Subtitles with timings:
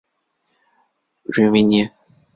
[1.25, 1.93] 瑞维涅。